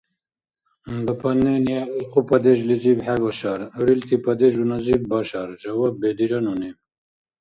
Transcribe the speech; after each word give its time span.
—Дополнение 1.07 1.81
уйхъу 1.95 2.21
падежлизиб 2.29 2.97
хӀебашар, 3.05 3.59
гӀурилти 3.75 4.15
падежуназиб 4.25 5.01
башар,— 5.11 5.49
жаваб 5.63 5.93
бедира 6.03 6.39
нуни. 6.47 6.71